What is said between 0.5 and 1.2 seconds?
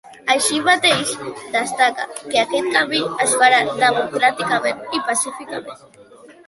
mateix,